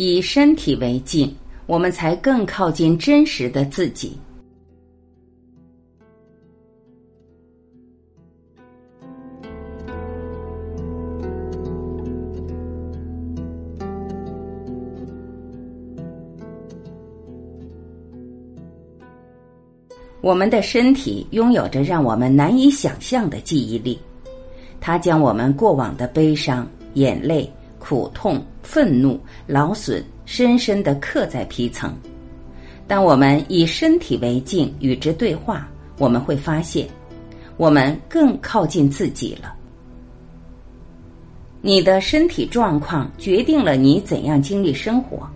[0.00, 1.34] 以身体为镜，
[1.66, 4.16] 我们才更靠近真实的自己。
[20.20, 23.98] 我们的身体拥有着让我们难以想象的记忆力，
[24.80, 27.52] 它将我们过往的悲伤、眼泪、
[27.88, 31.96] 苦痛、愤怒、劳损深深的刻在皮层。
[32.86, 35.66] 当我们以身体为镜与之对话，
[35.96, 36.86] 我们会发现，
[37.56, 39.54] 我们更靠近自己了。
[41.62, 45.26] 你的身体状况决定了你怎样经历生活。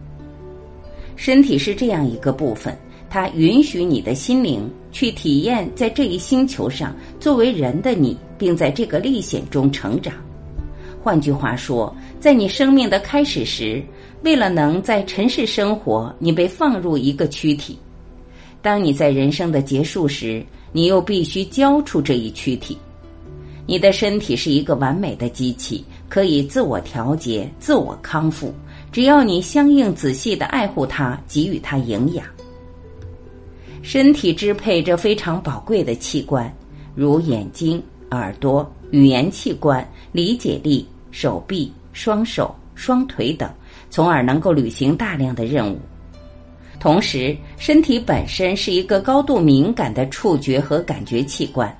[1.16, 2.77] 身体是这样一个部分。
[3.09, 10.12] 它允许你的心灵去体验在这一星球上作为人的你，并在这个历险中成长。
[11.02, 13.83] 换句话说，在你生命的开始时，
[14.23, 17.75] 为了能在尘世生活，你被放入一个躯体；
[18.62, 22.78] 当你在人生的结束时，你又必须交出这一躯体。
[23.67, 28.55] 你的身体是一个完美的机器，可以自我调节、自我康复，
[28.92, 32.25] 只要你相应仔细的爱护它，给予它营养。
[33.83, 36.53] 身体支配着非常宝贵的器官，
[36.95, 43.51] 如眼睛、耳朵、语言器官、理解力、手臂、双手、双腿等，
[43.91, 45.79] 从而能够履行大量的任务。
[46.79, 51.75] 同时，身体本身是一个高度敏感的触觉和感觉器官，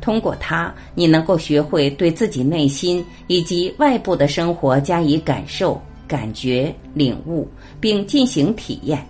[0.00, 7.46] 通过它，你能够学会对自己内心以及外部的生活加以感受、感觉、领悟，
[7.78, 9.06] 并进行体验。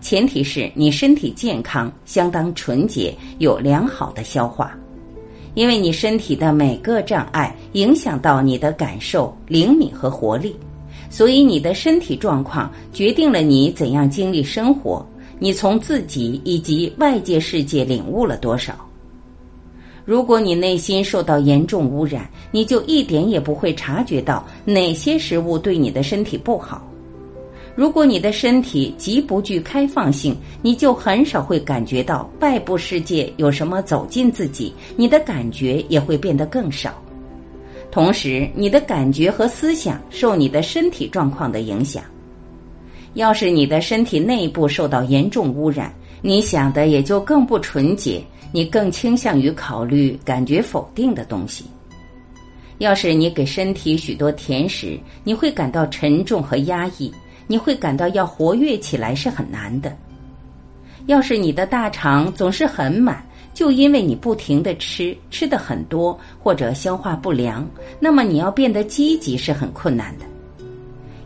[0.00, 4.76] 前提是你身体健康、相当纯洁、有良好的消化，
[5.54, 10.54] 因为你身体的每个障碍影响到你的感受、灵敏和活力，
[11.08, 15.04] 所以你的身体状况决定了你怎样经历生活，
[15.38, 18.74] 你从自己以及外界世界领悟了多少。
[20.04, 26.84] 如果你内心受到严重污染，你就一点也不会察觉到哪些食物对你的身体不好。
[27.76, 36.92] 如果你的身体极不具开放性，你就很少会感觉到外部世界有什么走进自己，你的感觉也会变得更少。
[37.90, 42.02] 同时，你的感觉和思想受你的身体状况的影响。
[43.14, 45.92] 要是你的身体内部受到严重污染，
[46.22, 48.22] 你想的也就更不纯洁，
[48.52, 51.64] 你更倾向于考虑感觉否定的东西。
[52.78, 57.12] 要是你给身体许多甜食，你会感到沉重和压抑。
[57.50, 59.92] 你会感到要活跃起来是很难的。
[61.06, 63.20] 要是你的大肠总是很满，
[63.52, 67.68] 就因为你不停的吃，吃的很多或者消化不良，
[67.98, 70.24] 那么你要变得积极是很困难的。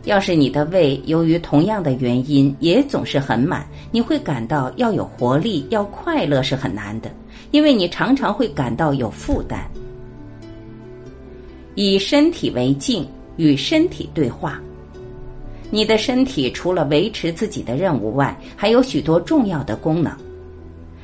[0.05, 7.11] 要是你的胃由于同样的原因也总是很满，你会感到要有活力、要快乐是很难的，
[7.51, 9.63] 因为你常常会感到有负担。
[11.75, 13.07] 以身体为镜，
[13.37, 14.59] 与身体对话。
[15.75, 20.09] 你的身体除了维持自己的任务外，还有许多重要的功能。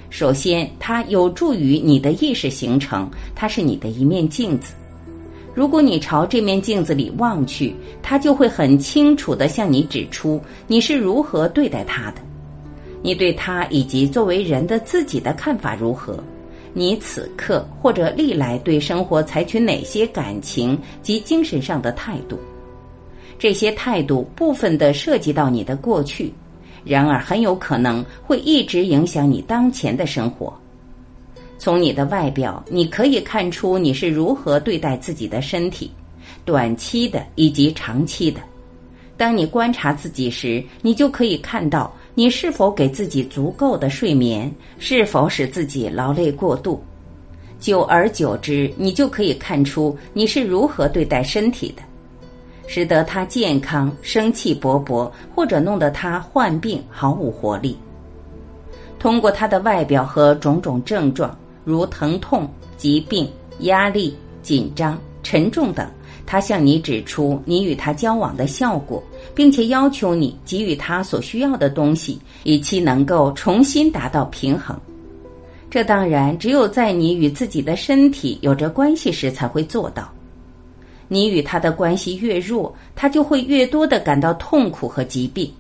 [0.10, 4.74] 首先，它有助于你的意识形成，它是你的一面镜子。
[5.54, 12.22] 如果你朝这面镜子里望去，它就会很清楚地向你指出你是如何对待它的，
[13.02, 16.18] 你对它以及作为人的自己的看法如何，
[16.74, 22.40] 你此刻或者历来对生活采取哪些感情及精神上的态度。
[23.42, 26.32] 这些态度部分的涉及到你的过去，
[26.86, 30.54] 然而很有可能会一直影响你当前的生活。
[31.58, 35.90] 从你的外表，你可以看出你是如何对待自己的身体，
[36.46, 38.40] 短期的以及长期的。
[39.18, 46.80] 当你观察自己时，你就可以看到你是否给自己足够的睡眠，是否使自己劳累过度。
[47.60, 51.82] 久而久之，你就可以看出你是如何对待身体的。
[52.74, 57.78] 使得他健康、生气勃勃，或者弄得他患病、毫无活力。
[58.98, 63.30] 通过他的外表和种种症状，如疼痛、疾病、
[63.60, 65.86] 压力、紧张、沉重等，
[66.26, 69.04] 他向你指出你与他交往的效果，
[69.36, 74.80] 并且要求你给予他所需要的东西，以期能够重新达到平衡。
[75.70, 80.10] 这当然只有在你与自己的身体有着关系时才会做到。
[81.14, 85.52] 你与他的关系越弱，他就会越多的感到痛苦和疾病。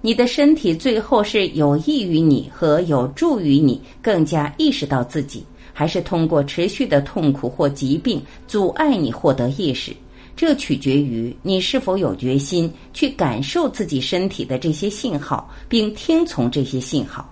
[0.00, 5.44] 你的身体最后是有益于你和有助于你更加意识到自己，
[5.74, 9.94] 还是通过持续的痛苦或疾病阻碍你获得意识，
[10.34, 17.30] 这取决于你是否有决心去感受自己身体的这些信号，并听从这些信号。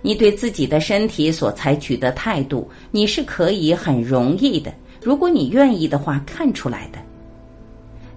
[0.00, 6.98] 你对自己的身体所采取的态度，你是可以很容易的，如果你愿意的话，看出来的。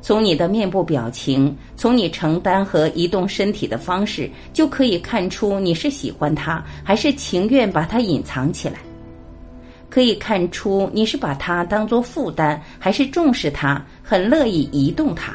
[0.02, 8.80] 从你的面部表情，从你承担和移动身体的方式，就可以看出你是喜欢它，还是情愿把它隐藏起来。
[9.90, 15.34] 可以看出你是把它当做负担，还是重视它，很乐意移动它。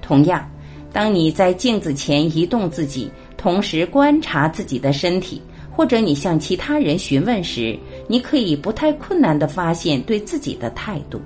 [0.00, 0.48] 同样，
[0.92, 3.10] 当你在镜子前移动自己。
[3.36, 7.78] 同时观察自己的身体，或者你向其他人询问时，
[8.08, 11.20] 你可以不太困难的发现对自己的态度。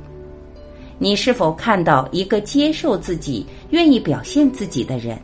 [0.99, 5.19] 你是否看到一个接受自己、愿意表现自己的人？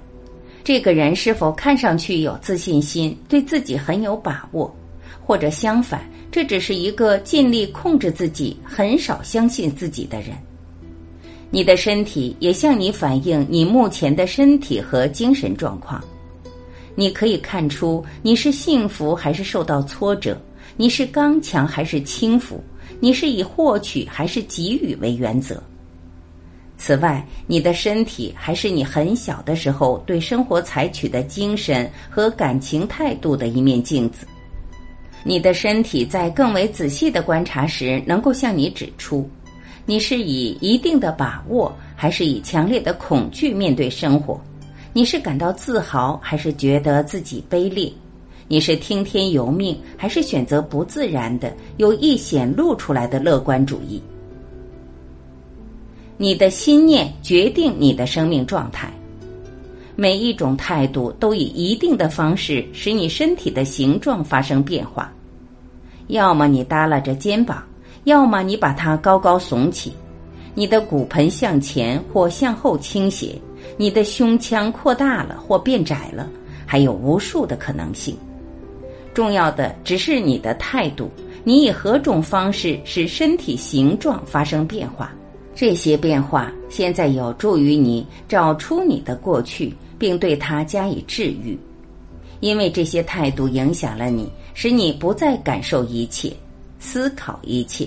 [0.64, 4.75] 这个人是否看上去有自信心，对自己很有把握？
[5.25, 10.31] 或者相反，这只是一个尽力控制自己、很少相信自己的人？
[11.50, 16.02] 你的身体也向你反映你目前的身体和精神状况。
[17.00, 20.38] 你可以看出你是幸福还是受到挫折，
[20.76, 22.62] 你是刚强还是轻浮，
[23.00, 25.62] 你是以获取还是给予为原则。
[26.76, 34.26] 此外，你的身体还是你很小的时候对生活采取的精神和感情态度的一面镜子。
[35.25, 39.26] 你的身体在更为仔细的观察时，能够向你指出，
[39.87, 44.38] 你是以一定的把握，还是以强烈的恐惧面对生活。
[44.92, 47.92] 你是感到自豪，还是觉得自己卑劣？
[48.48, 54.02] 你是听天由命，还是选择不自然的、有意显露出来的乐观主义？
[56.16, 58.92] 你的心念决定你的生命状态。
[59.94, 65.12] 每一种态度都以一定的方式使你身体的形状发生变化。
[66.08, 67.62] 要么你耷拉着肩膀，
[68.04, 69.93] 要么你把它高高耸起，
[70.54, 73.40] 你的骨盆向前或向后倾斜。
[73.76, 76.28] 你的胸腔扩大了或变窄了，
[76.67, 78.17] 还有无数的可能性。
[79.12, 81.11] 重要的只是你的态度，
[81.43, 85.12] 你以何种方式使身体形状发生变化？
[85.52, 91.58] 这些变化现在有助于你找出你的过去，并对它加以治愈，
[92.38, 96.32] 因为这些态度影响了你，使你不再感受一切，
[96.78, 97.87] 思考一切。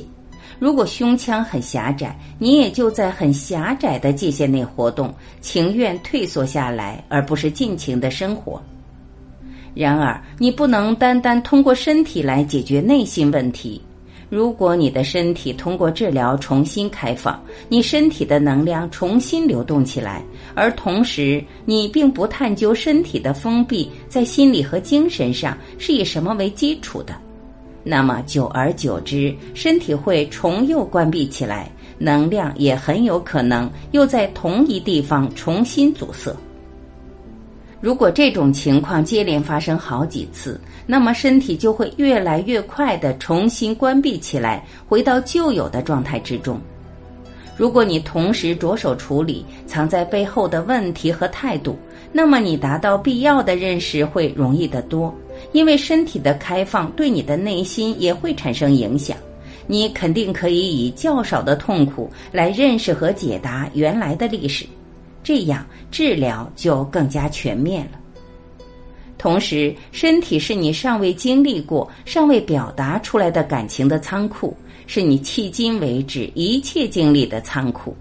[0.64, 8.64] 如果胸腔很狭窄，你也就在很狭窄的界限内活动，情愿退缩下来，而不是尽情的生活。
[9.76, 13.82] 然而，你不能单单通过身体来解决内心问题。
[14.30, 17.38] 如果你的身体通过治疗重新开放，
[17.68, 20.24] 你身体的能量重新流动起来，
[20.56, 27.14] 而同时你并不探究身体的封闭在心理和精神上是以什么为基础的。
[27.84, 36.34] 那么久而久之，身体会重又关闭起来，能量也很有可能又在同一地方重新阻塞。
[37.82, 46.58] 如果这种情况接连发生好几次，那么身体就会越来越快的重新关闭起来，回到旧有的状态之中。
[47.58, 51.78] 如果你同时着手处理藏在背后的问题和态度，
[52.14, 55.14] 那么你达到必要的认识会容易得多。
[55.54, 59.16] 因为身体的开放对你的内心也会产生影响，
[59.68, 64.66] 你肯定可以以较少的痛苦来认识和解答原来的历史，
[65.24, 68.00] 这样治疗就更加全面了。
[69.18, 77.96] 同时，身体是你尚未经历过、尚未表达出来的感情的仓库，是你迄今为止一切经历的仓库。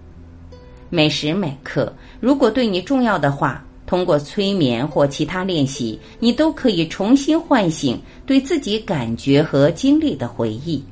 [0.91, 3.65] 每时每刻，如果对你重要的话。
[3.93, 10.83] 通过催眠或其他练习，你都可以重新唤醒对自己感觉和经历的回忆。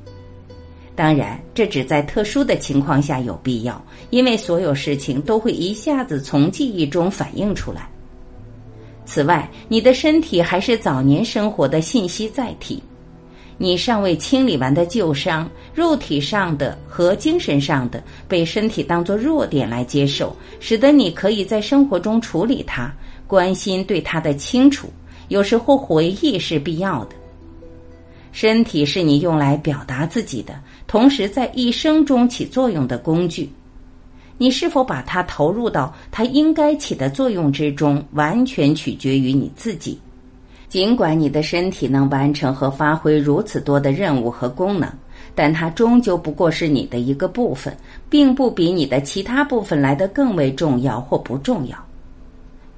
[0.95, 7.89] 当然，这只在特殊的情况下有必要，因为所有事情都会一下子从记忆中反映出来。
[9.03, 12.83] 此外，你的身体还是早年生活的信息载体。
[13.57, 22.91] 你尚未清理完的旧伤，肉体上的和精神上的，被身体当作弱点来接受，使得你可以在生活中处理它，
[23.27, 24.91] 关心对它的清楚。
[25.27, 27.15] 有时候回忆是必要的。
[28.31, 33.49] 身体是你用来表达自己的，同时在一生中起作用的工具。
[34.37, 39.99] 你是否把它投入到它应该起的作用之中，完全取决于你自己。
[40.71, 44.89] 尽管你的身体能完成和发挥如此多的任务和功能，
[45.35, 47.75] 但它终究不过是你的一个部分，
[48.09, 51.77] 并不比你的其他部分来得更为重要或不重要。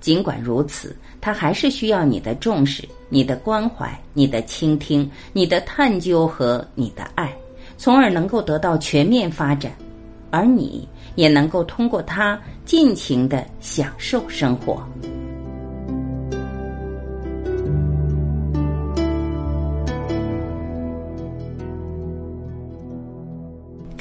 [0.02, 7.32] 尽管如此，它还是需要你的重视、你的关怀、你的倾听、你的探究和你的爱，
[7.78, 9.72] 从而能够得到全面发展。
[10.32, 14.84] 而你也能够通过它尽情的享受生活。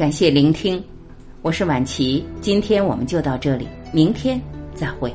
[0.03, 0.83] 感谢聆听，
[1.43, 4.43] 我是晚琪，今天我们就到这里，明天
[4.75, 5.15] 再会。